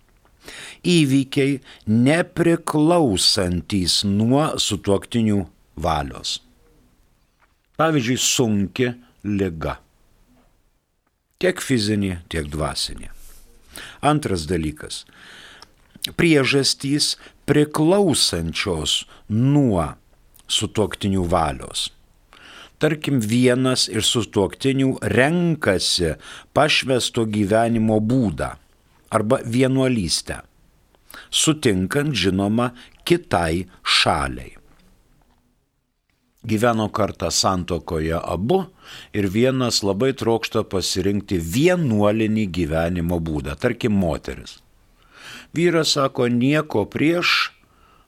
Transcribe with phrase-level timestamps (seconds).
[0.87, 1.59] Įvykiai
[1.91, 5.41] nepriklausantys nuo sutuoktinių
[5.75, 6.39] valios.
[7.77, 8.87] Pavyzdžiui, sunki
[9.27, 9.77] lyga.
[11.37, 13.11] Tiek fizinė, tiek dvasinė.
[14.01, 15.03] Antras dalykas.
[16.17, 19.85] Priežastys priklausančios nuo
[20.47, 21.87] sutuoktinių valios.
[22.77, 26.13] Tarkim, vienas iš sutuoktinių renkasi
[26.53, 28.51] pašvesto gyvenimo būdą
[29.17, 30.43] arba vienuolystę,
[31.31, 32.69] sutinkant žinoma
[33.07, 34.53] kitai šaliai.
[36.47, 38.61] Gyveno kartą santokoje abu
[39.17, 44.59] ir vienas labai trokšta pasirinkti vienuolinį gyvenimo būdą, tarkim, moteris.
[45.57, 47.57] Vyras sako, nieko prieš,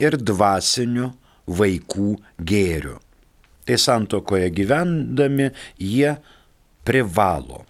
[0.00, 1.10] ir dvasiniu
[1.58, 2.96] vaikų gėriu.
[3.66, 6.14] Tai santokoje gyvendami jie
[6.86, 7.66] privalo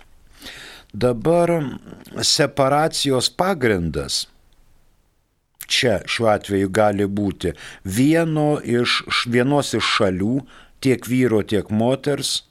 [0.92, 1.50] Dabar
[2.22, 4.26] separacijos pagrindas
[5.70, 7.52] čia šiuo atveju gali būti
[7.84, 10.40] vieno iš, vienos iš šalių,
[10.82, 12.42] tiek vyro, tiek moters,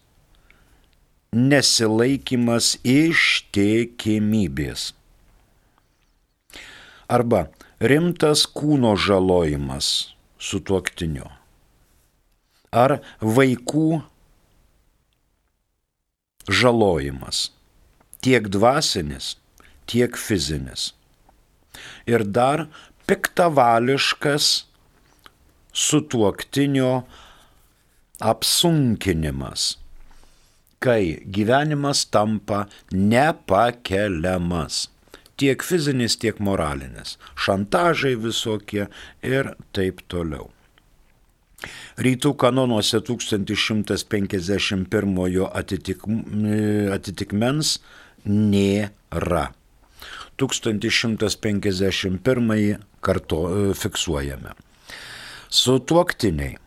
[1.35, 4.93] nesilaikimas ištikimybės.
[7.09, 7.49] Arba
[7.81, 11.27] rimtas kūno žalojimas su tuoktiniu.
[12.71, 14.01] Ar vaikų
[16.49, 17.49] žalojimas
[18.21, 19.35] tiek dvasinis,
[19.89, 20.93] tiek fizinis.
[22.09, 22.67] Ir dar
[23.07, 24.65] piktavališkas
[25.73, 26.93] sutuoktinio
[28.19, 29.77] apsunkinimas,
[30.83, 34.87] kai gyvenimas tampa nepakeliamas.
[35.39, 37.15] Tiek fizinis, tiek moralinis.
[37.39, 38.89] Šantažai visokie
[39.23, 40.49] ir taip toliau.
[41.99, 44.87] Rytų kanonuose 1151
[45.61, 45.99] atitik,
[46.95, 47.79] atitikmens
[48.25, 49.51] nėra.
[50.39, 54.49] 1151 karto e, fiksuojame.
[55.49, 56.57] Sutuoktiniai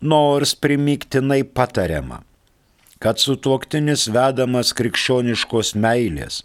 [0.00, 2.22] Nors primiktinai patariama,
[2.98, 6.44] kad sutuoktinis vedamas krikščioniškos meilės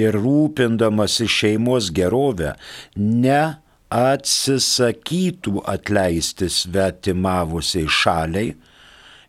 [0.00, 2.54] ir rūpindamasi šeimos gerovę
[2.96, 8.54] neatsisakytų atleisti svetimavusiai šaliai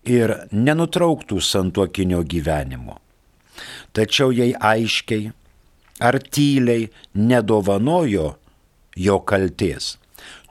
[0.07, 2.99] ir nenutrauktų santuokinio gyvenimo.
[3.95, 5.31] Tačiau jei aiškiai
[5.99, 8.27] ar tyliai nedovanojo
[8.97, 9.97] jo kalties,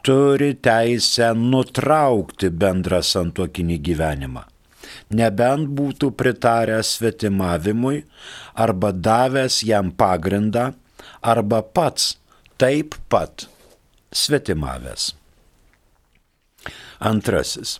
[0.02, 4.44] turi teisę nutraukti bendrą santuokinį gyvenimą.
[5.18, 8.04] Nebent būtų pritaręs svetimavimui
[8.54, 10.72] arba davęs jam pagrindą,
[11.22, 12.16] arba pats
[12.58, 13.48] taip pat
[14.14, 15.10] svetimavęs.
[16.98, 17.78] Antrasis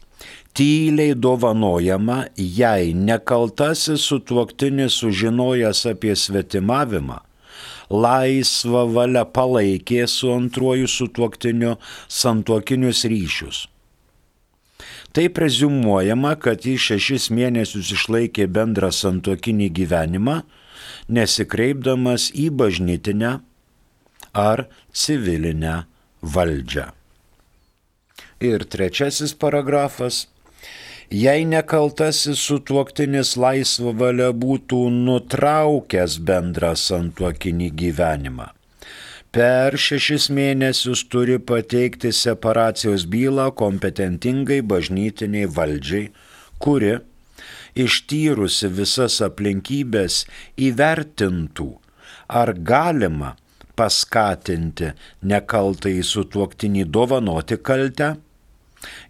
[0.57, 7.19] tyliai dovanojama, jei nekaltasis sutuoktinis sužinojęs apie svetimavimą,
[7.91, 11.77] laisvą valią palaikė su antruoju sutuoktiniu
[12.09, 13.67] santuokinius ryšius.
[15.17, 20.43] Tai prezumuojama, kad jis šešis mėnesius išlaikė bendrą santuokinį gyvenimą,
[21.09, 23.39] nesikreipdamas į bažnytinę
[24.37, 25.87] ar civilinę
[26.21, 26.91] valdžią.
[28.45, 30.27] Ir trečiasis paragrafas
[31.11, 38.51] jei nekaltasis sutuoktinis laisvą valią būtų nutraukęs bendrą santuokinį gyvenimą.
[39.31, 46.11] Per šešis mėnesius turi pateikti separacijos bylą kompetentingai bažnytiniai valdžiai,
[46.59, 46.95] kuri,
[47.77, 50.25] ištyrusi visas aplinkybės,
[50.57, 51.69] įvertintų,
[52.33, 53.35] ar galima
[53.77, 58.15] paskatinti nekaltai sutuoktinį dovanoti kaltę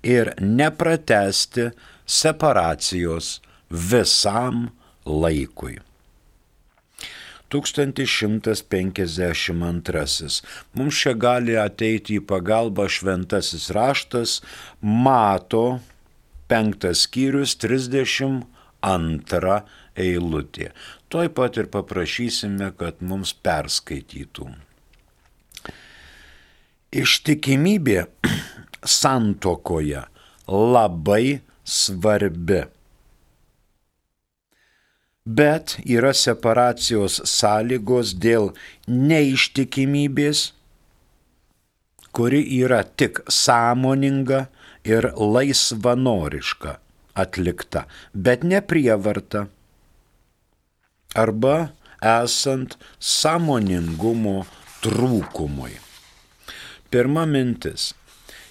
[0.02, 1.70] ir nepratesti
[2.06, 3.40] separacijos
[3.70, 4.70] visam
[5.06, 5.78] laikui.
[7.48, 10.42] 1152.
[10.74, 14.42] Mums čia gali ateiti į pagalbą šventasis raštas,
[14.82, 15.80] mato
[16.50, 19.62] penktas skyrius 32
[19.96, 20.70] eilutė.
[21.08, 24.46] Tuoj pat ir paprašysime, kad mums perskaitytų.
[26.96, 28.06] Ištikimybė
[28.86, 30.02] santokoje
[30.48, 32.62] labai svarbi.
[35.26, 38.52] Bet yra separacijos sąlygos dėl
[38.86, 40.52] neištikimybės,
[42.14, 44.46] kuri yra tik sąmoninga
[44.86, 46.78] ir laisvanoriška
[47.18, 47.84] atlikta,
[48.14, 49.48] bet ne prievarta
[51.16, 51.56] arba
[52.06, 54.38] esant sąmoningumo
[54.84, 55.74] trūkumui.
[56.92, 57.95] Pirma mintis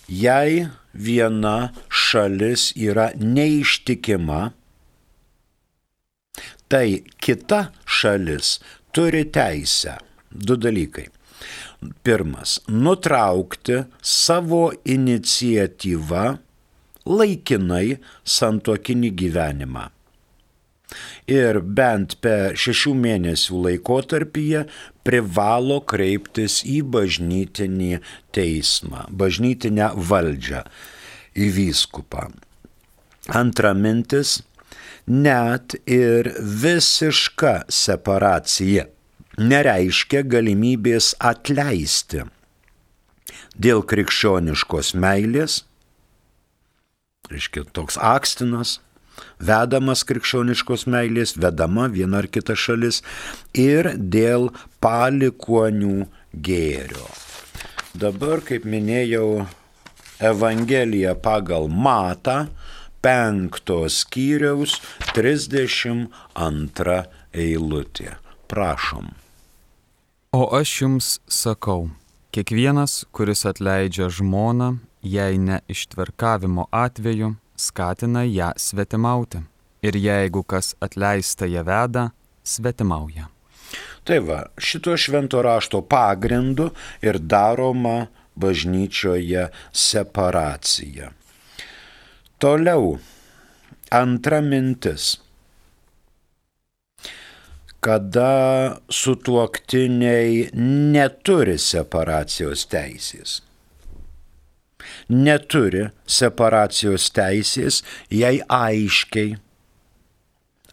[0.08, 4.52] jei viena šalis yra neištikima,
[6.68, 8.60] tai kita šalis
[8.92, 9.98] turi teisę.
[10.32, 11.08] Du dalykai.
[12.04, 16.38] Pirmas- nutraukti savo iniciatyvą
[17.06, 19.95] laikinai santokinį gyvenimą
[21.32, 24.66] ir bent per šešių mėnesių laikotarpyje
[25.06, 28.02] privalo kreiptis į bažnytinį
[28.36, 30.66] teismą, bažnytinę valdžią,
[31.36, 32.30] į vyskupą.
[33.34, 34.42] Antra mintis-
[35.26, 38.86] net ir visiška separacija
[39.38, 42.24] nereiškia galimybės atleisti
[43.56, 45.64] dėl krikščioniškos meilės,
[47.32, 48.80] reiškia toks akstinas,
[49.40, 53.02] vedamas krikščioniškos meilės, vedama viena ar kita šalis
[53.54, 54.52] ir dėl
[54.84, 57.08] palikonių gėrio.
[57.96, 59.46] Dabar, kaip minėjau,
[60.20, 62.48] Evangelija pagal Matą,
[63.04, 64.80] penktos skyriaus
[65.14, 66.98] 32
[67.36, 68.16] eilutė.
[68.52, 69.12] Prašom.
[70.36, 71.90] O aš jums sakau,
[72.36, 79.44] kiekvienas, kuris atleidžia žmoną, jei ne ištverkavimo atveju, skatina ją svetimauti.
[79.86, 82.10] Ir jeigu kas atleista ją veda,
[82.44, 83.28] svetimauja.
[84.06, 86.70] Tai va, šito švento rašto pagrindu
[87.02, 91.12] ir daroma bažnyčioje separacija.
[92.38, 92.98] Toliau,
[93.92, 95.16] antra mintis.
[97.80, 100.50] Kada sutuoktiniai
[100.94, 103.45] neturi separacijos teisės
[105.10, 109.36] neturi separacijos teisės, jei aiškiai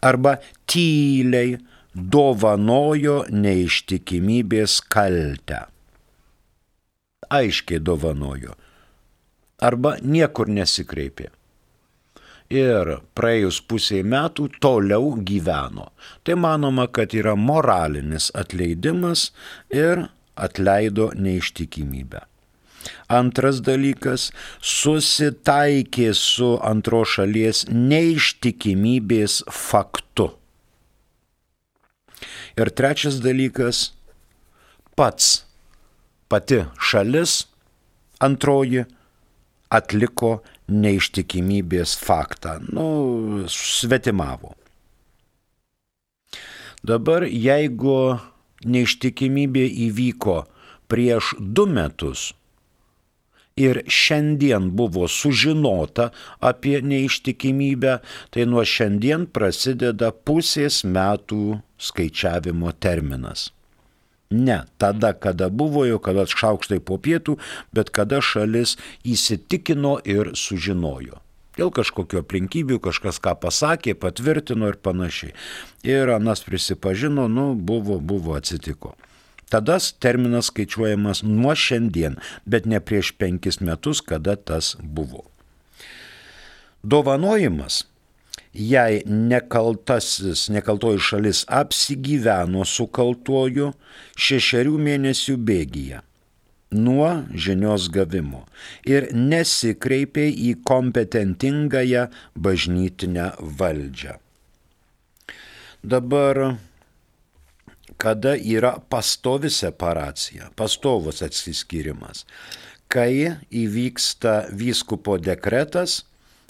[0.03, 1.57] arba tyliai
[1.93, 5.67] dovanojo neištikimybės kaltę.
[7.33, 8.51] aiškiai dovanojo.
[9.63, 11.31] Arba niekur nesikreipė.
[12.53, 15.87] Ir praėjus pusiai metų toliau gyveno.
[16.21, 19.31] Tai manoma, kad yra moralinis atleidimas
[19.73, 20.03] ir
[20.35, 22.21] atleido neištikimybę.
[23.07, 24.31] Antras dalykas-
[24.77, 30.31] susitaikė su antro šalies neištikimybės faktu.
[32.57, 33.91] Ir trečias dalykas-
[34.97, 35.45] pats,
[36.29, 37.45] pati šalis
[38.19, 38.85] antroji
[39.73, 44.53] atliko neištikimybės faktą, nu, svetimavo.
[46.83, 48.19] Dabar jeigu
[48.65, 50.37] neištikimybė įvyko
[50.91, 52.33] prieš du metus,
[53.55, 57.97] ir šiandien buvo sužinota apie neištikimybę,
[58.33, 63.51] tai nuo šiandien prasideda pusės metų skaičiavimo terminas.
[64.33, 67.37] Ne tada, kada buvo jau, kada šaukštai po pietų,
[67.73, 71.19] bet kada šalis įsitikino ir sužinojo.
[71.53, 75.35] Dėl kažkokio aplinkybių kažkas ką pasakė, patvirtino ir panašiai.
[75.85, 78.95] Ir Anas prisipažino, nu, buvo, buvo atsitiko.
[79.53, 82.17] Tada terminas skaičiuojamas nuo šiandien,
[82.49, 85.27] bet ne prieš penkis metus, kada tas buvo.
[86.83, 87.83] Dovanojimas
[88.53, 93.71] jei nekaltasis, nekaltoji šalis apsigyveno su kaltuoju
[94.17, 96.01] šešerių mėnesių bėgyje
[96.73, 97.09] nuo
[97.45, 98.43] žinios gavimo
[98.89, 103.29] ir nesikreipė į kompetentingąją bažnytinę
[103.59, 104.17] valdžią.
[105.83, 106.55] Dabar
[108.03, 112.25] kada yra pastovi separacija, pastovus atsiskyrimas,
[112.91, 116.03] kai įvyksta vyskupo dekretas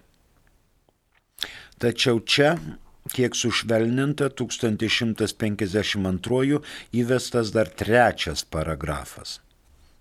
[1.79, 2.57] Tačiau čia
[3.13, 6.61] kiek sušvelninta 1152
[7.01, 9.39] įvestas dar trečias paragrafas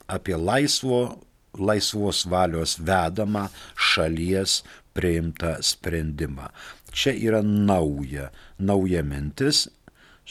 [0.07, 1.19] apie laisvo,
[1.59, 4.63] laisvos valios vedamą šalies
[4.97, 6.49] priimtą sprendimą.
[6.93, 9.67] Čia yra nauja, nauja mintis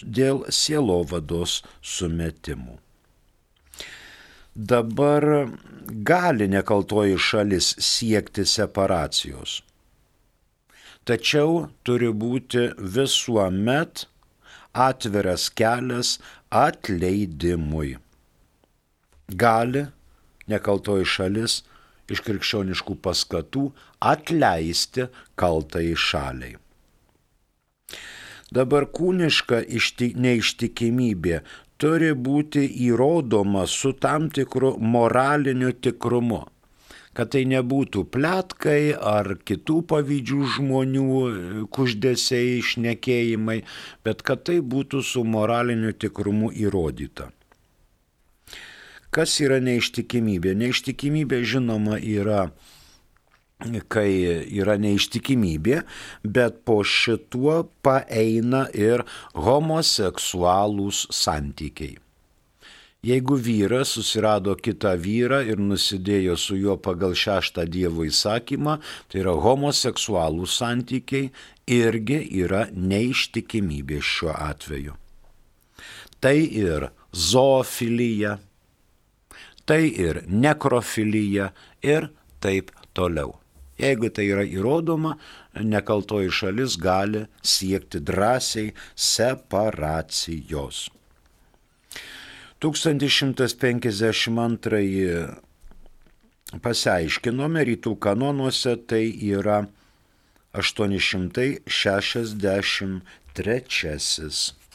[0.01, 2.79] dėl sielovados sumetimų.
[4.55, 5.51] Dabar
[6.07, 9.59] gali nekaltoji šalis siekti separacijos
[11.05, 14.05] tačiau turi būti visuomet
[14.87, 16.17] atviras kelias
[16.49, 17.95] atleidimui.
[19.41, 19.85] Gali
[20.51, 21.61] nekaltoji šalis
[22.11, 23.69] iš krikščioniškų paskatų
[24.13, 25.07] atleisti
[25.39, 26.57] kaltai šaliai.
[28.53, 29.63] Dabar kūniška
[30.21, 31.39] neištikimybė
[31.81, 36.43] turi būti įrodoma su tam tikru moraliniu tikrumu
[37.15, 41.07] kad tai nebūtų plėtkai ar kitų pavyzdžių žmonių
[41.75, 43.61] kuždėsiai išnekėjimai,
[44.05, 47.31] bet kad tai būtų su moraliniu tikrumu įrodyta.
[49.15, 50.57] Kas yra neištikimybė?
[50.59, 52.49] Neištikimybė žinoma yra
[53.87, 54.09] kai
[54.51, 55.81] yra neištikimybė,
[56.27, 61.95] bet po šituo paeina ir homoseksualūs santykiai.
[63.05, 68.79] Jeigu vyras susirado kitą vyrą ir nusidėjo su juo pagal šeštą Dievo įsakymą,
[69.11, 71.29] tai yra homoseksualų santykiai,
[71.69, 74.97] irgi yra neištikimybė šiuo atveju.
[76.17, 78.39] Tai ir zoofilija,
[79.69, 81.51] tai ir nekrofilija
[81.85, 82.09] ir
[82.41, 83.35] taip toliau.
[83.77, 85.13] Jeigu tai yra įrodoma,
[85.61, 90.87] nekaltoji šalis gali siekti drąsiai separacijos.
[92.63, 95.35] 1152
[96.63, 99.67] pasiaiškinome rytų kanonuose, tai yra
[100.55, 103.03] 863.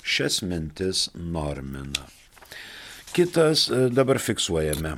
[0.00, 2.06] Šias mintis normina.
[3.12, 4.96] Kitas e, dabar fiksuojame.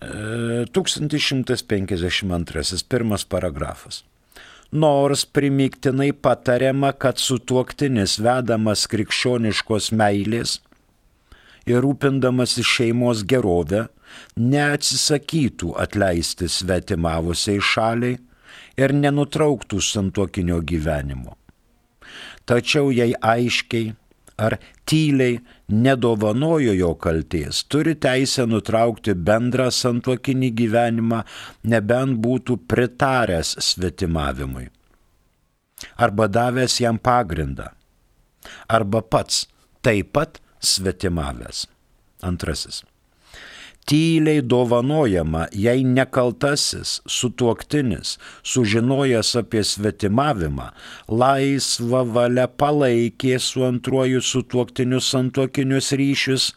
[0.00, 4.04] 1152 pirmas paragrafas.
[4.72, 10.60] Nors primiktinai patariama, kad sutuoktinis vedamas krikščioniškos meilės
[11.66, 13.86] ir rūpindamas iš šeimos gerovę,
[14.38, 18.18] neatsisakytų atleisti svetimavusiai šaliai
[18.78, 21.36] ir nenutrauktų santokinio gyvenimo.
[22.46, 23.90] Tačiau jei aiškiai
[24.38, 25.40] ar tyliai
[25.72, 31.22] nedovanojo jo kalties, turi teisę nutraukti bendrą santuokinį gyvenimą,
[31.72, 34.68] nebent būtų pritaręs svetimavimui.
[35.96, 37.72] Arba davęs jam pagrindą.
[38.68, 39.46] Arba pats
[39.82, 41.66] taip pat svetimavęs.
[42.26, 42.82] Antrasis
[43.86, 50.70] tyliai dovanojama, jei nekaltasis sutuoktinis, sužinojęs apie svetimavimą,
[51.08, 56.48] laisvą valią palaikė su antruoju sutuoktiniu santuokinius ryšius,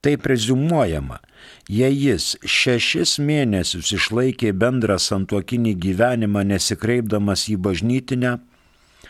[0.00, 1.18] tai prezumuojama,
[1.66, 8.36] jei jis šešis mėnesius išlaikė bendrą santuokinį gyvenimą nesikreipdamas į bažnytinę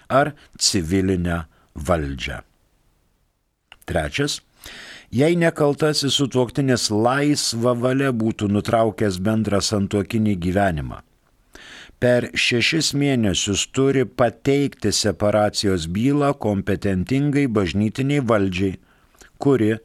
[0.08, 1.42] ar civilinę
[1.76, 2.40] valdžią.
[3.86, 4.40] Trečias.
[5.14, 10.96] Jei nekaltasis sutuoktinis laisva valia būtų nutraukęs bendrą santuokinį gyvenimą,
[12.02, 18.72] per šešis mėnesius turi pateikti separacijos bylą kompetentingai bažnytiniai valdžiai,
[19.38, 19.76] kuri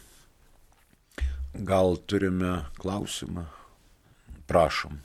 [1.54, 3.44] Gal turime klausimą?
[4.46, 4.98] Prašom.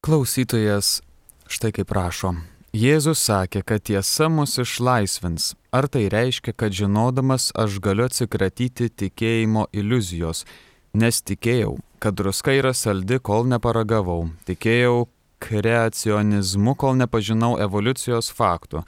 [0.00, 1.02] Klausytojas
[1.50, 2.34] štai kaip prašo.
[2.74, 5.54] Jėzus sakė, kad tiesa mus išlaisvins.
[5.74, 10.44] Ar tai reiškia, kad žinodamas aš galiu atsikratyti tikėjimo iliuzijos
[10.94, 15.08] nes tikėjau, kad druska yra saldi, kol neparagavau, tikėjau
[15.44, 18.84] kreacionizmu, kol nepažinau evoliucijos faktų.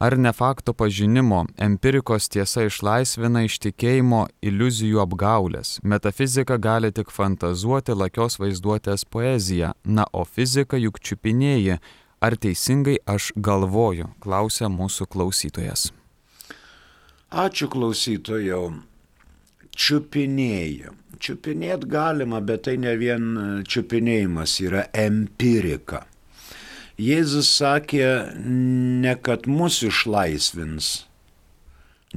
[0.00, 5.74] Ar ne fakto pažinimo, empirikos tiesa išlaisvina iš tikėjimo iliuzijų apgaulės.
[5.84, 11.76] Metafizika gali tik fantazuoti lakios vaizduotės poeziją, na, o fizika juk čiupinėji.
[12.20, 15.90] Ar teisingai aš galvoju, klausia mūsų klausytojas.
[17.30, 18.89] Ačiū klausytojau.
[19.76, 23.28] Čiupinėjim čiupinėti galima, bet tai ne vien
[23.68, 26.04] čiupinėjimas, yra empirika.
[27.00, 28.08] Jėzus sakė,
[29.04, 30.90] ne kad mus išlaisvins,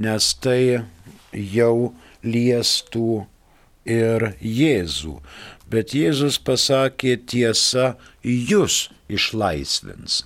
[0.04, 0.84] nes tai
[1.32, 3.24] jau liestų
[3.88, 5.16] ir Jėzų,
[5.72, 10.24] bet Jėzus pasakė tiesa, jūs išlaisvins.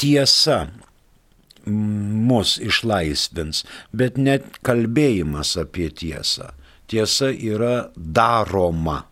[0.00, 0.64] Tiesa
[1.70, 6.52] mus išlaisvins, bet net kalbėjimas apie tiesą
[6.90, 9.04] tiesa yra daroma.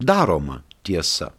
[0.00, 1.32] Daroma tiesa.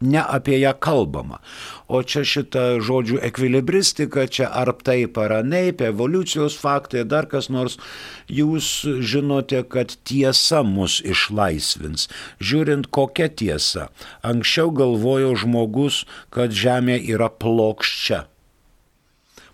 [0.00, 1.42] Ne apie ją kalbama.
[1.84, 7.76] O čia šita žodžių ekvilibristika, čia ar taip ar anaip, evoliucijos faktai, dar kas nors,
[8.24, 8.70] jūs
[9.04, 12.08] žinote, kad tiesa mus išlaisvins.
[12.40, 13.90] Žiūrint kokia tiesa.
[14.24, 18.24] Anksčiau galvojo žmogus, kad Žemė yra plokščia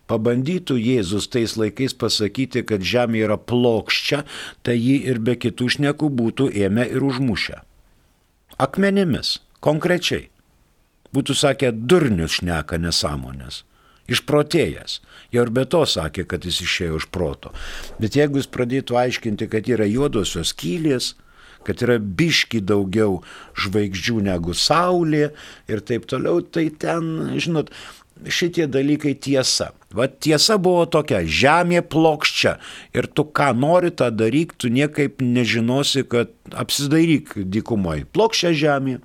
[0.07, 4.23] pabandytų Jėzus tais laikais pasakyti, kad žemė yra plokščia,
[4.63, 7.59] tai jį ir be kitų šnekų būtų ėmę ir užmušę.
[8.63, 10.29] Akmenimis, konkrečiai.
[11.14, 13.62] Būtų sakę, durnius šneka nesąmonės.
[14.11, 15.01] Išprotėjęs.
[15.35, 17.53] Jau ir be to sakė, kad jis išėjo iš proto.
[17.99, 21.14] Bet jeigu jis pradėtų aiškinti, kad yra juodosios kylės,
[21.66, 23.21] kad yra biški daugiau
[23.59, 25.33] žvaigždžių negu Saulė
[25.66, 27.73] ir taip toliau, tai ten, žinot,
[28.25, 29.73] šitie dalykai tiesa.
[29.97, 32.57] Va tiesa buvo tokia, žemė plokščia
[32.97, 38.07] ir tu ką nori tą daryk, tu niekaip nežinosi, kad apsidairyk dykumoje.
[38.14, 38.99] Plokščia žemė.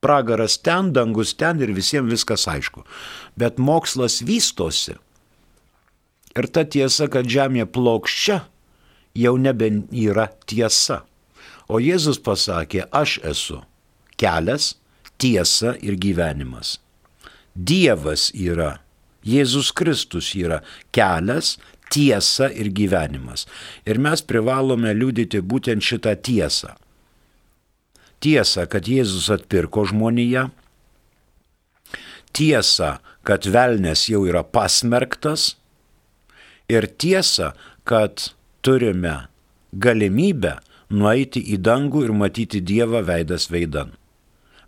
[0.00, 2.84] Pragaras ten, dangus ten ir visiems viskas aišku.
[3.34, 4.94] Bet mokslas vystosi.
[6.38, 8.44] Ir ta tiesa, kad žemė plokščia,
[9.18, 11.02] jau nebe yra tiesa.
[11.66, 13.58] O Jėzus pasakė, aš esu
[14.18, 14.76] kelias,
[15.18, 16.78] tiesa ir gyvenimas.
[17.54, 18.78] Dievas yra,
[19.26, 20.62] Jėzus Kristus yra
[20.94, 21.56] kelias,
[21.90, 23.48] tiesa ir gyvenimas.
[23.82, 26.76] Ir mes privalome liūdyti būtent šitą tiesą.
[28.24, 30.48] Tiesa, kad Jėzus atpirko žmoniją.
[32.34, 35.54] Tiesa, kad velnės jau yra pasmerktas.
[36.68, 37.54] Ir tiesa,
[37.88, 39.28] kad turime
[39.72, 40.58] galimybę
[40.90, 43.94] nueiti į dangų ir matyti Dievą veidas veidan.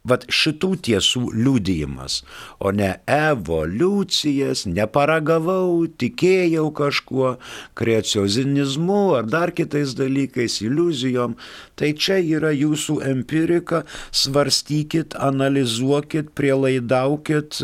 [0.08, 2.22] Vat šitų tiesų liūdėjimas,
[2.56, 7.34] o ne evoliucijas, neparagavau, tikėjau kažkuo,
[7.76, 11.36] kreacionizmu ar dar kitais dalykais, iliuzijom.
[11.76, 17.60] Tai čia yra jūsų empirika, svarstykit, analizuokit, prielaidaukit,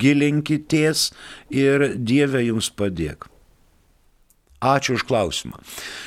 [0.00, 1.10] gilinkitės
[1.52, 3.28] ir Dieve jums padėk.
[4.60, 5.58] Ačiū už klausimą.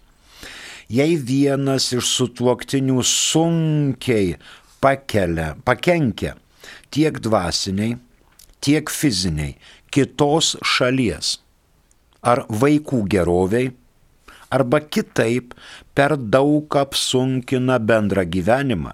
[0.91, 4.35] Jei vienas iš sutuoktinių sunkiai
[4.83, 6.35] pakelia, pakenkia
[6.93, 7.97] tiek dvasiniai,
[8.61, 9.55] tiek fiziniai
[9.89, 11.39] kitos šalies
[12.21, 13.71] ar vaikų geroviai,
[14.49, 15.53] arba kitaip
[15.97, 18.91] per daug apsunkina bendrą gyvenimą,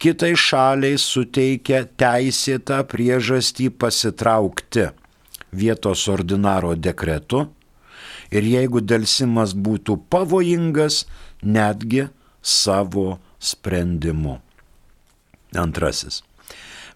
[0.00, 4.88] kitai šaliai suteikia teisėtą priežastį pasitraukti
[5.52, 7.46] vietos ordinaro dekretu
[8.32, 11.04] ir jeigu dėlsimas būtų pavojingas,
[11.42, 12.08] netgi
[12.42, 14.38] savo sprendimu.
[15.58, 16.22] Antrasis.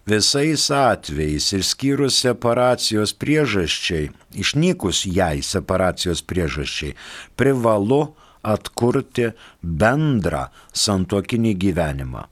[0.07, 4.07] Visais atvejais išskyrus separacijos priežasčiai,
[4.39, 6.95] išnykus jai separacijos priežasčiai,
[7.35, 8.15] privalu
[8.47, 12.23] atkurti bendrą santokinį gyvenimą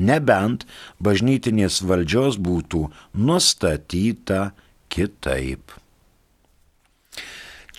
[0.00, 0.66] nebent
[1.02, 4.50] bažnytinės valdžios būtų nustatyta
[4.92, 5.80] kitaip.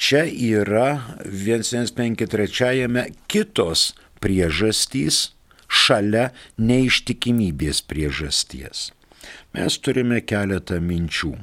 [0.01, 5.31] Čia yra 1153 kitos priežastys
[5.69, 8.91] šalia neištikimybės priežasties.
[9.53, 11.37] Mes turime keletą minčių.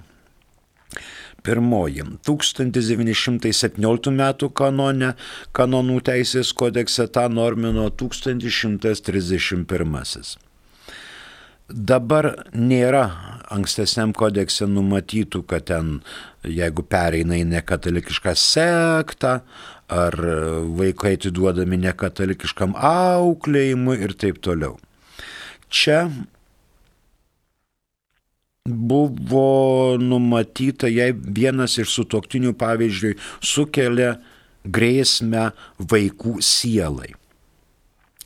[1.46, 4.22] Pirmoji- 1917 m.
[4.50, 5.14] kanone,
[5.54, 10.47] kanonų teisės kodekse tą normino 1131.
[11.68, 13.02] Dabar nėra
[13.52, 15.98] ankstesniam kodekse numatytų, kad ten,
[16.44, 19.34] jeigu pereina į nekatalikišką sektą,
[19.92, 20.16] ar
[20.78, 24.78] vaikai atiduodami nekatalikiškam auklėjimui ir taip toliau.
[25.68, 26.06] Čia
[28.68, 34.14] buvo numatyta, jei vienas iš sutoktinių, pavyzdžiui, sukelia
[34.64, 37.12] grėsmę vaikų sielai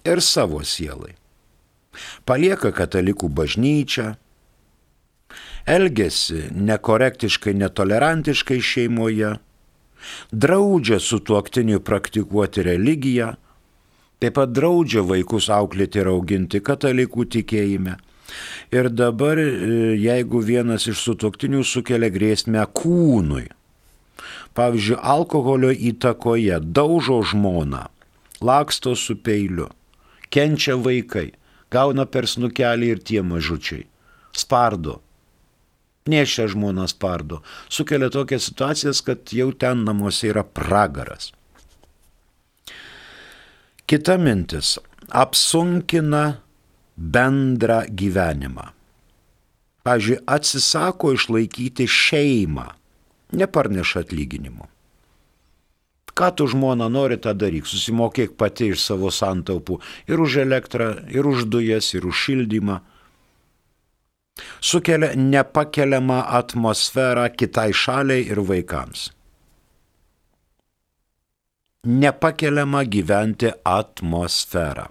[0.03, 1.15] ir savo sielai
[2.29, 4.13] palieka katalikų bažnyčią,
[5.67, 9.37] elgesi nekorektiškai, netolerantiškai šeimoje,
[10.33, 13.35] draudžia su tuoktiniu praktikuoti religiją,
[14.23, 17.99] taip pat draudžia vaikus auklėti ir auginti katalikų tikėjime.
[18.73, 23.51] Ir dabar, e, jeigu vienas iš sutoktinių sukelia grėsmę kūnui,
[24.57, 27.85] pavyzdžiui, alkoholio įtakoje daužo žmoną,
[28.41, 29.69] laksto su peiliu,
[30.33, 31.33] kenčia vaikai,
[31.73, 33.87] gauna per snukelį ir tie mažučiai.
[34.37, 35.01] Spardo.
[36.09, 37.43] Nešia žmona spardo.
[37.71, 41.31] Sukelia tokias situacijas, kad jau ten namuose yra pragaras.
[43.87, 44.79] Kita mintis-
[45.23, 46.41] apsunkina
[46.97, 48.67] bendrą gyvenimą.
[49.83, 52.69] Pavyzdžiui, atsisako išlaikyti šeimą,
[53.35, 54.72] neparneša atlyginimu.
[56.15, 59.79] Ką tu žmona nori, tą daryk, susimokėk pati iš savo santaupų
[60.13, 62.81] ir už elektrą, ir už dujas, ir už šildymą.
[64.61, 69.09] Sukelia nepakeliamą atmosferą kitai šaliai ir vaikams.
[71.89, 74.87] Nepakeliama gyventi atmosferą.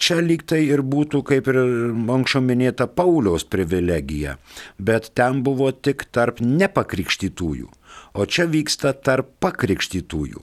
[0.00, 4.38] Čia lyg tai ir būtų kaip ir anksčiau minėta Pauliaus privilegija,
[4.78, 7.68] bet ten buvo tik tarp nepakrikštytųjų
[8.14, 10.42] o čia vyksta tarp pakrikštytųjų.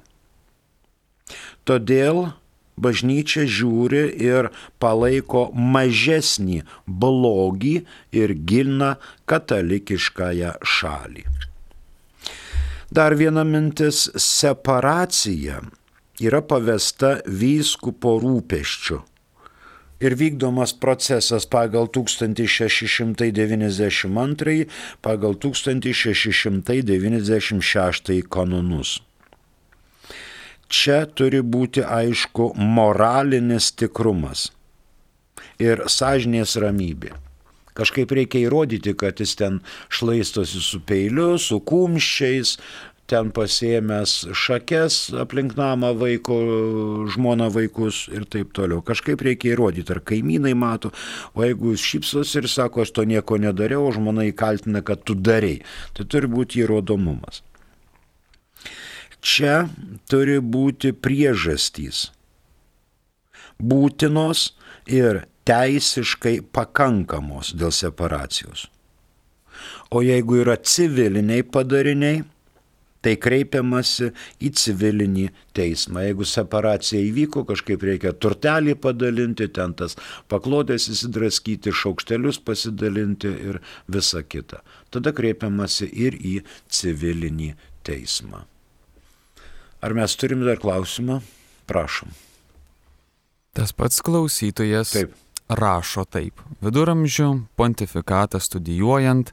[1.67, 2.29] Todėl
[2.77, 7.75] bažnyčia žiūri ir palaiko mažesnį blogį
[8.15, 8.95] ir gina
[9.27, 11.25] katalikiškąją šalį.
[12.87, 14.07] Dar viena mintis-
[14.37, 15.59] separacija
[16.23, 19.01] yra pavesta vyskupo rūpeščiu
[19.99, 24.65] ir vykdomas procesas pagal 1692,
[25.01, 29.01] pagal 1696 kanonus.
[30.67, 34.51] Čia turi būti aišku moralinis tikrumas
[35.63, 37.11] ir sąžinės ramybė.
[37.77, 39.59] Kažkaip reikia įrodyti, kad jis ten
[39.93, 42.57] šlaistosi su peiliu, su kumščiais,
[43.07, 46.37] ten pasėmęs šakes aplink namą vaiko,
[47.13, 48.83] žmona vaikus ir taip toliau.
[48.85, 50.91] Kažkaip reikia įrodyti, ar kaimynai mato,
[51.33, 55.15] o jeigu jis šypsos ir sako, aš to nieko nedariau, o žmona įkaltina, kad tu
[55.15, 55.63] darėjai,
[55.95, 57.41] tai turi būti įrodomumas.
[59.23, 59.65] Čia
[60.11, 62.07] turi būti priežastys
[63.59, 64.53] būtinos
[64.85, 68.67] ir teisiškai pakankamos dėl separacijos.
[69.89, 72.23] O jeigu yra civiliniai padariniai,
[73.07, 74.09] tai kreipiamasi
[74.43, 76.03] į civilinį teismą.
[76.09, 79.95] Jeigu separacija įvyko, kažkaip reikia turtelį padalinti, ten tas
[80.27, 84.59] paklodės įsidraskyti, šaukštelius pasidalinti ir visa kita.
[84.91, 86.35] Tada kreipiamasi ir į
[86.67, 87.53] civilinį
[87.87, 88.43] teismą.
[89.79, 91.21] Ar mes turim dar klausimą?
[91.69, 92.11] Prašom.
[93.55, 95.13] Tas pats klausytojas taip.
[95.47, 96.41] rašo taip.
[96.65, 99.31] Viduramžių pontifikatą studijuojant,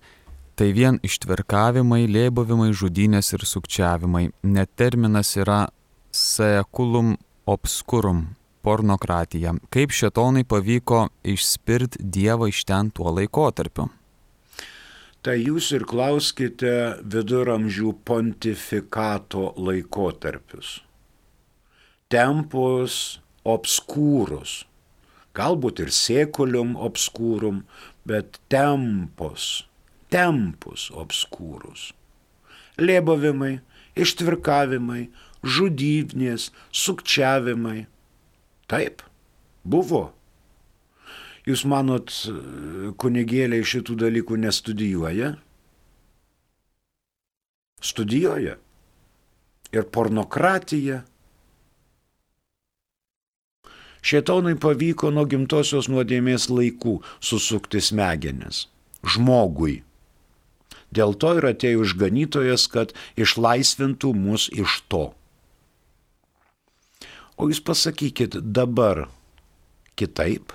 [0.57, 4.29] tai vien ištvirkavimai, lėbavimai, žudynės ir sukčiavimai.
[4.47, 5.67] Net terminas yra
[6.15, 9.55] seculum obscurum- pornokratija.
[9.71, 13.91] Kaip šetonai pavyko išspirt Dievą iš ten tuo laikotarpiu?
[15.25, 20.83] Tai jūs ir klauskite viduramžių pontifikato laikotarpius.
[22.09, 24.65] Tempus obskūrus.
[25.35, 27.65] Galbūt ir sėkulium obskūrum,
[28.07, 29.65] bet tempus,
[30.13, 31.93] tempus obskūrus.
[32.81, 33.61] Lėbavimai,
[33.95, 35.07] ištvirkavimai,
[35.45, 37.87] žudynės, sukčiavimai.
[38.71, 39.05] Taip,
[39.65, 40.09] buvo.
[41.45, 42.13] Jūs manot,
[42.99, 45.35] kunigėliai šitų dalykų nestudijuoja?
[47.85, 48.57] Studijuoja.
[49.75, 51.03] Ir pornokratija,
[54.05, 58.67] Šėtonui pavyko nuo gimtosios nuodėmės laikų susukti smegenis.
[59.15, 59.79] Žmogui.
[60.95, 65.05] Dėl to ir atėjo išganytojas, kad išlaisvintų mus iš to.
[67.35, 69.09] O jūs pasakykit dabar
[69.99, 70.55] kitaip?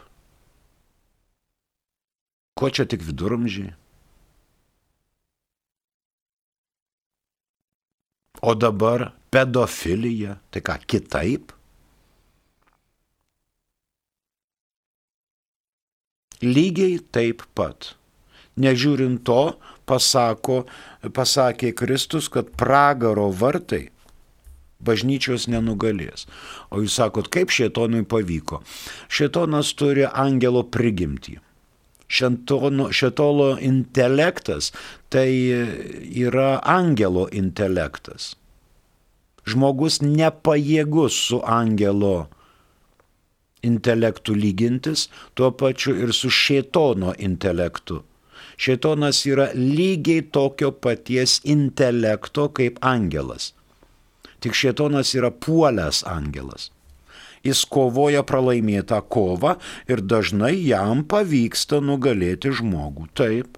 [2.56, 3.75] Ko čia tik viduramžiai?
[8.39, 11.52] O dabar pedofilija, tai ką kitaip?
[16.41, 17.95] lygiai taip pat.
[18.60, 19.56] Nežiūrint to,
[19.89, 20.63] pasako,
[21.15, 23.88] pasakė Kristus, kad pragaro vartai
[24.80, 26.25] bažnyčios nenugalės.
[26.71, 28.62] O jūs sakot, kaip šėtonui pavyko?
[29.12, 31.39] Šėtonas turi angelo prigimtį.
[32.10, 34.71] Šetono, šetolo intelektas
[35.13, 38.34] tai yra angelo intelektas.
[39.49, 42.30] Žmogus nepajėgus su angelo
[43.65, 48.02] intelektų lygintis, tuo pačiu ir su šėtono intelektu.
[48.59, 53.53] Šėtonas yra lygiai tokio paties intelekto kaip angelas.
[54.43, 56.67] Tik šėtonas yra puolęs angelas.
[57.43, 59.55] Jis kovoja pralaimėtą kovą
[59.87, 63.07] ir dažnai jam pavyksta nugalėti žmogų.
[63.15, 63.55] Taip.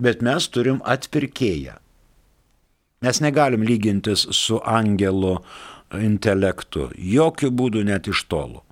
[0.00, 1.76] Bet mes turim atpirkėją.
[3.04, 5.36] Mes negalim lygintis su angelo
[5.92, 8.63] intelektu, jokių būdų net iš tolo.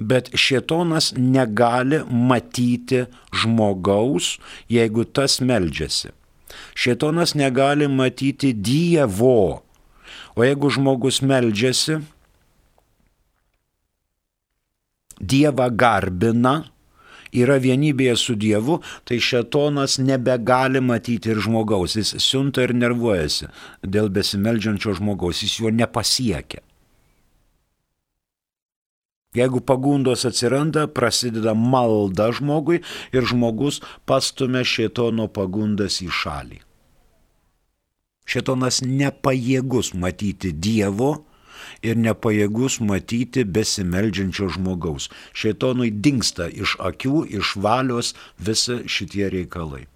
[0.00, 3.04] Bet šietonas negali matyti
[3.36, 4.38] žmogaus,
[4.72, 6.14] jeigu tas meldžiasi.
[6.74, 9.62] Šietonas negali matyti Dievo.
[10.34, 12.00] O jeigu žmogus meldžiasi,
[15.20, 16.62] Dievą garbina,
[17.36, 23.50] yra vienybėje su Dievu, tai šetonas nebegali matyti ir žmogaus, jis siunta ir nervuojasi
[23.84, 26.64] dėl besimeldžiančio žmogaus, jis jo nepasiekia.
[29.34, 32.80] Jeigu pagundos atsiranda, prasideda malda žmogui
[33.14, 36.58] ir žmogus pastumia šėtono pagundas į šalį.
[38.30, 41.12] Šėtonas nepajėgus matyti Dievo
[41.86, 45.06] ir nepajėgus matyti besimeldžiančio žmogaus.
[45.30, 49.86] Šeitonui dinksta iš akių, iš valios visi šitie reikalai.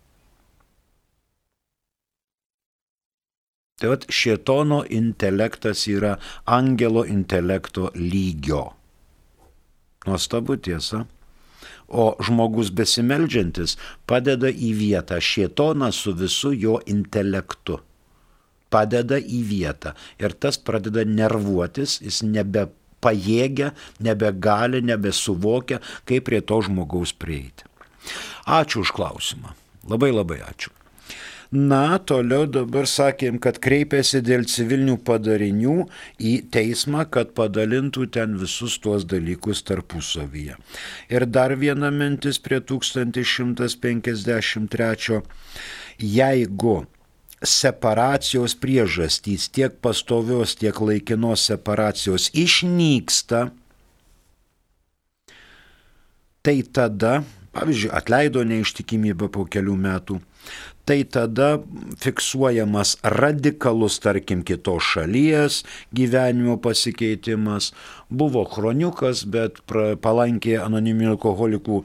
[3.82, 6.14] Tai vad šietono intelektas yra
[6.46, 8.62] angelo intelekto lygio.
[10.06, 11.04] Nuostabu tiesa.
[11.88, 13.76] O žmogus besimeldžiantis
[14.08, 17.80] padeda į vietą šietoną su visu jo intelektu
[18.74, 19.94] padeda į vietą.
[20.18, 27.68] Ir tas pradeda nervuotis, jis nebepajėgia, nebegali, nebesuvokia, kaip prie to žmogaus prieiti.
[28.44, 29.54] Ačiū už klausimą.
[29.88, 30.72] Labai labai ačiū.
[31.54, 35.86] Na, toliau dabar sakėm, kad kreipėsi dėl civilinių padarinių
[36.18, 40.56] į teismą, kad padalintų ten visus tuos dalykus tarpusavyje.
[41.14, 45.22] Ir dar viena mintis prie 1153.
[46.02, 46.86] Jeigu
[47.44, 53.54] separacijos priežastys, tiek pastovios, tiek laikinos separacijos išnyksta,
[56.42, 57.22] tai tada,
[57.54, 60.20] pavyzdžiui, atleido neištikimybę po kelių metų,
[60.84, 61.58] tai tada
[62.02, 65.62] fiksuojamas radikalus, tarkim, kitos šalies
[65.96, 67.72] gyvenimo pasikeitimas.
[68.10, 69.62] Buvo chroniukas, bet
[70.04, 71.84] palankė anoniminių alkoholikų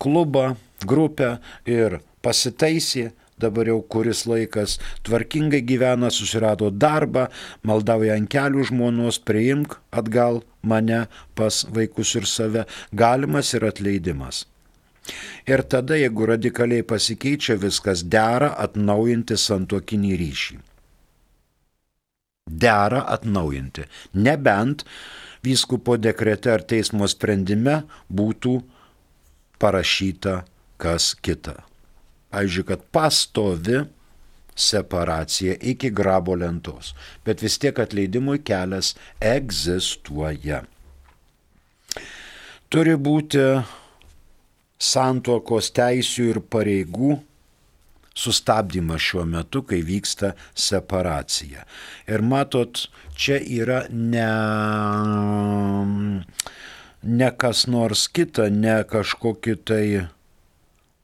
[0.00, 0.54] klubą,
[0.86, 1.36] grupę
[1.68, 7.28] ir pasitaisė, dabar jau kuris laikas tvarkingai gyvena, susirado darbą,
[7.64, 14.44] maldauja ant kelių žmonos, priimk atgal mane pas vaikus ir save, galimas ir atleidimas.
[15.50, 20.58] Ir tada, jeigu radikaliai pasikeičia viskas, dera atnaujinti santokinį ryšį.
[22.50, 23.86] Dera atnaujinti.
[24.14, 24.84] Nebent
[25.46, 28.58] vyskupo dekrete ar teismo sprendime būtų
[29.60, 30.42] parašyta
[30.80, 31.60] kas kita.
[32.30, 33.80] Pavyzdžiui, kad pastovi
[34.60, 36.94] separacija iki grabo lentos,
[37.24, 40.62] bet vis tiek atleidimui kelias egzistuoja.
[42.70, 43.44] Turi būti
[44.80, 47.18] santuokos teisių ir pareigų
[48.20, 51.64] sustabdymas šiuo metu, kai vyksta separacija.
[52.10, 54.26] Ir matot, čia yra ne,
[57.02, 59.84] ne kas nors kita, ne kažkokie tai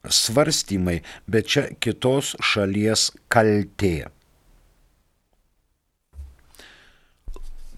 [0.07, 4.11] svarstymai, bet čia kitos šalies kaltė.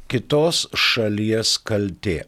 [0.08, 2.22] Kitos šalies kaltė.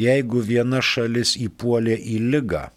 [0.00, 2.68] Jeigu viena šalis įpuolė į lygą,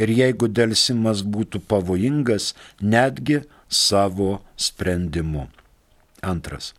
[0.00, 5.46] ir jeigu dėlsimas būtų pavojingas, netgi savo sprendimu.
[6.22, 6.72] Antras.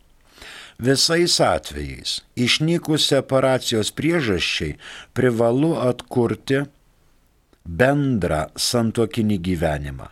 [0.78, 4.76] Visais atvejais išnykus separacijos priežasčiai
[5.16, 6.66] privalu atkurti
[7.64, 10.10] bendrą santokinį gyvenimą,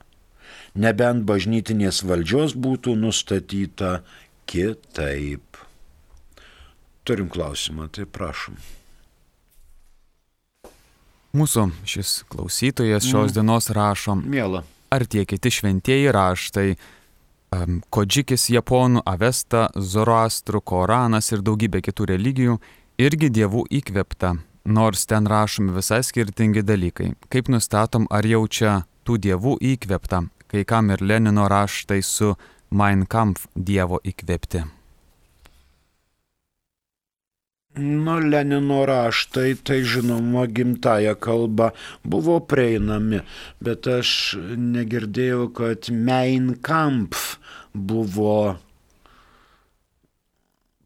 [0.74, 3.98] nebent bažnytinės valdžios būtų nustatyta
[4.48, 5.61] kitaip.
[7.05, 8.57] Turim klausimą, tai prašom.
[11.35, 13.35] Mūsų šis klausytojas šios mm.
[13.37, 14.14] dienos rašo.
[14.22, 14.62] Mėla.
[14.94, 16.68] Ar tie kiti šventieji raštai
[17.94, 22.59] Kodžikis japonų, Avesta, Zoroastrų, Koranas ir daugybė kitų religijų
[22.98, 27.12] irgi dievų įkvepta, nors ten rašomi visai skirtingi dalykai.
[27.30, 32.35] Kaip nustatom, ar jau čia tų dievų įkvepta, kai kam ir Lenino raštai su
[32.70, 34.64] Mein Kampf dievo įkvėpti.
[37.76, 41.72] Nu, Lenino raštai, tai žinoma, gimtaja kalba
[42.06, 43.18] buvo prieinami,
[43.59, 44.11] bet aš
[44.55, 47.40] negirdėjau, kad Mein Kampf
[47.74, 48.55] buvo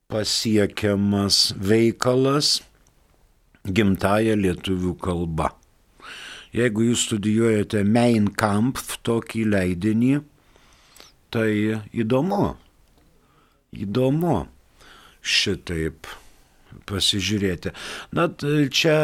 [0.09, 2.63] pasiekiamas veikalas
[3.69, 5.51] gimtaja lietuvių kalba.
[6.57, 10.15] Jeigu jūs studijuojate Mein Kampf tokį leidinį,
[11.29, 11.53] tai
[11.93, 12.57] įdomu,
[13.77, 14.39] įdomu
[15.21, 16.09] šitaip
[16.89, 17.73] pasižiūrėti.
[18.17, 18.29] Na,
[18.75, 18.97] čia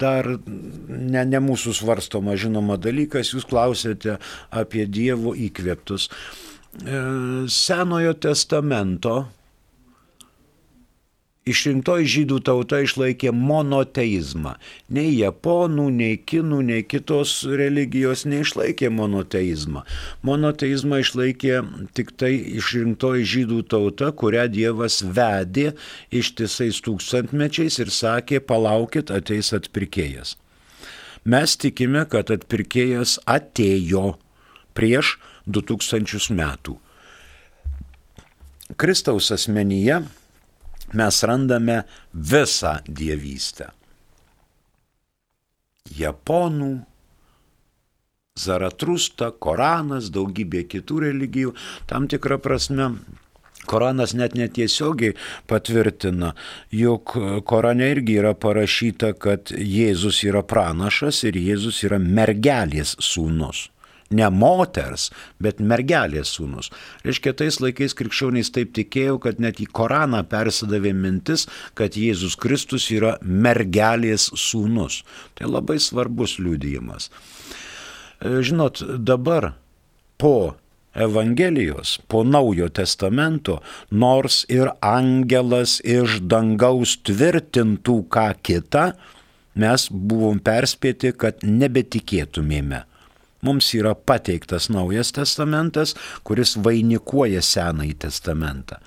[0.00, 4.18] dar ne, ne mūsų svarstoma žinoma dalykas, jūs klausėte
[4.50, 6.08] apie Dievo įkvėptus.
[6.08, 7.02] E,
[7.50, 9.26] Senojo testamento
[11.52, 14.54] išrinktoji žydų tauta išlaikė monoteizmą.
[14.94, 19.84] Nei japonų, nei kinų, nei kitos religijos neišlaikė monoteizmą.
[20.26, 21.62] Monoteizmą išlaikė
[21.98, 25.72] tik tai išrinktoji žydų tauta, kurią Dievas vedė
[26.10, 30.36] ištisais tūkstantmečiais ir sakė, palaukit, ateis atpirkėjas.
[31.28, 34.14] Mes tikime, kad atpirkėjas atėjo
[34.78, 35.16] prieš
[35.48, 36.78] 2000 metų.
[38.76, 40.02] Kristaus asmenyje
[40.92, 41.82] mes randame
[42.14, 43.72] visą dievystę.
[45.98, 46.72] Japonų,
[48.38, 51.54] Zaratrusta, Koranas, daugybė kitų religijų,
[51.90, 52.92] tam tikrą prasme
[53.68, 55.16] Koranas net netiesiogiai
[55.50, 56.32] patvirtina,
[56.72, 57.12] jog
[57.44, 63.66] Korane irgi yra parašyta, kad Jėzus yra pranašas ir Jėzus yra mergelės sūnus
[64.14, 65.08] ne moters,
[65.42, 66.70] bet mergelės sūnus.
[67.06, 71.46] Reiškia, tais laikais krikščionys taip tikėjo, kad net į Koraną persidavė mintis,
[71.78, 75.02] kad Jėzus Kristus yra mergelės sūnus.
[75.38, 77.10] Tai labai svarbus liūdėjimas.
[77.10, 79.52] E, žinot, dabar
[80.18, 80.56] po
[80.98, 83.60] Evangelijos, po Naujo testamento,
[83.92, 88.88] nors ir angelas iš dangaus tvirtintų ką kitą,
[89.58, 92.86] mes buvom perspėti, kad nebetikėtumėme
[93.38, 95.92] Mums yra pateiktas naujas testamentas,
[96.26, 98.80] kuris vainikuoja senąjį testamentą.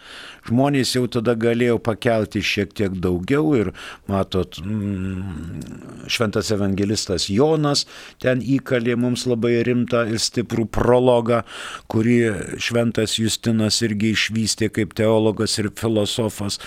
[0.49, 3.71] Žmonės jau tada galėjo pakelti šiek tiek daugiau ir,
[4.11, 7.85] matot, mm, šventas evangelistas Jonas
[8.19, 11.45] ten įkalė mums labai rimtą ir stiprų prologą,
[11.87, 12.19] kurį
[12.59, 16.59] šventas Justinas irgi išvystė kaip teologas ir filosofas.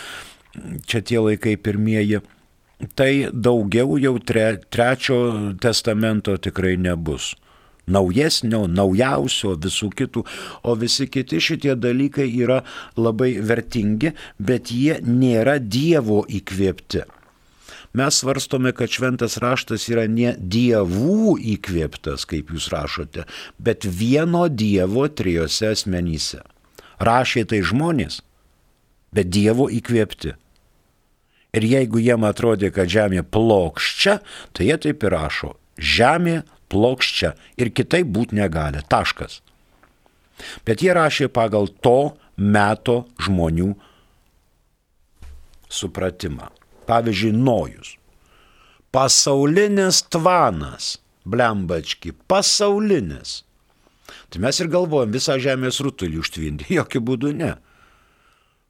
[0.89, 2.25] Čia tie laikai pirmieji
[2.97, 7.35] tai daugiau jau tre, trečio testamento tikrai nebus
[7.87, 10.25] naujesnio, naujausio, visų kitų,
[10.65, 12.63] o visi kiti šitie dalykai yra
[12.97, 17.05] labai vertingi, bet jie nėra Dievo įkvėpti.
[17.95, 23.23] Mes svarstome, kad šventas raštas yra ne dievų įkvėptas, kaip jūs rašote,
[23.63, 26.41] bet vieno Dievo trijose asmenyse.
[26.99, 28.19] Rašė tai žmonės,
[29.15, 30.35] bet Dievo įkvėpti.
[31.55, 34.19] Ir jeigu jiem atrodė, kad žemė plokščia,
[34.51, 35.53] tai jie taip ir rašo.
[35.79, 36.41] Žemė
[36.75, 38.83] plokščia ir kitaip būti negali.
[38.91, 39.41] Taškas.
[40.67, 43.73] Bet jie rašė pagal to meto žmonių
[45.71, 46.51] supratimą.
[46.89, 47.95] Pavyzdžiui, Nojus.
[48.95, 53.43] Pasaulinis tvanas, blembački, pasaulinis.
[54.31, 56.69] Tai mes ir galvojam visą žemės rutulį užtvinti.
[56.79, 57.55] Jokių būdų ne.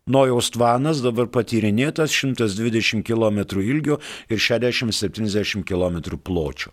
[0.04, 3.96] Nojaus tvanas dabar patyrinėtas 120 km ilgio
[4.28, 6.72] ir 60-70 km pločio.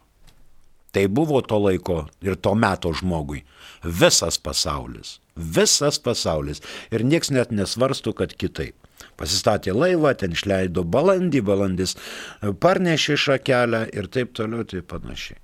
[0.92, 3.46] Tai buvo to laiko ir to meto žmogui.
[3.84, 5.20] Visas pasaulis.
[5.36, 6.60] Visas pasaulis.
[6.92, 8.76] Ir nieks net nesvarsto, kad kitaip.
[9.18, 11.96] Pasistatė laivą, ten išleido balandį, balandis
[12.42, 15.40] parnešė šakelę ir taip toliau, taip panašiai.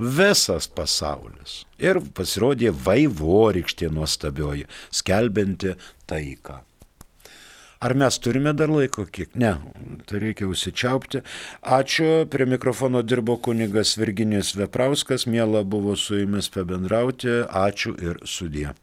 [0.00, 1.64] Visas pasaulis.
[1.82, 4.64] Ir pasirodė vaivorykštė nuostabioji,
[4.96, 5.74] skelbinti
[6.08, 6.60] taiką.
[7.80, 9.30] Ar mes turime dar laiko kiek?
[9.40, 9.54] Ne,
[10.04, 11.22] tai reikia užsičiaupti.
[11.76, 18.74] Ačiū, prie mikrofono dirbo kunigas Virginijus Veprauskas, mėla buvo su jumis pabendrauti, ačiū ir sudė.